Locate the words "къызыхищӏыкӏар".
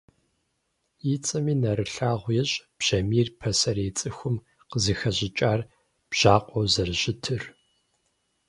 4.69-5.61